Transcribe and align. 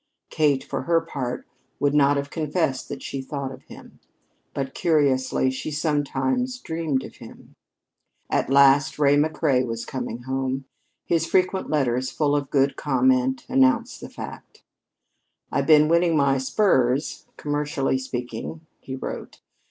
Kate, 0.31 0.63
for 0.63 0.85
her 0.89 0.99
part, 0.99 1.45
would 1.79 1.93
not 1.93 2.17
have 2.17 2.31
confessed 2.31 2.89
that 2.89 3.03
she 3.03 3.21
thought 3.21 3.51
of 3.51 3.61
him. 3.65 3.99
But, 4.51 4.73
curiously, 4.73 5.51
she 5.51 5.69
sometimes 5.69 6.57
dreamed 6.57 7.03
of 7.03 7.17
him. 7.17 7.53
At 8.27 8.49
last 8.49 8.97
Ray 8.97 9.15
McCrea 9.15 9.63
was 9.63 9.85
coming 9.85 10.23
home. 10.23 10.65
His 11.05 11.27
frequent 11.27 11.69
letters, 11.69 12.09
full 12.09 12.35
of 12.35 12.49
good 12.49 12.75
comment, 12.75 13.45
announced 13.47 14.01
the 14.01 14.09
fact. 14.09 14.63
"I've 15.51 15.67
been 15.67 15.87
winning 15.87 16.17
my 16.17 16.39
spurs, 16.39 17.27
commercially 17.37 17.99
speaking," 17.99 18.61
he 18.79 18.95
wrote. 18.95 19.39